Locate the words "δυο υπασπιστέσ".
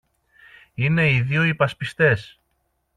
1.21-2.39